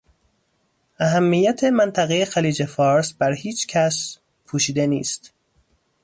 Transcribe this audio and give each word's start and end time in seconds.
اهمیت 0.99 1.63
منطقهٔ 1.63 2.25
خلیج 2.25 2.65
فارس 2.65 3.13
بر 3.13 3.33
هیچ 3.33 3.67
کس 3.67 4.17
پوشیده 4.45 4.87
نیست. 4.87 5.33